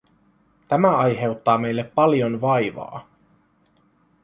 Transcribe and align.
Tämä 0.67 0.97
aiheuttaa 0.97 1.57
meille 1.57 1.83
paljon 1.95 2.41
vaivaa. 2.41 3.07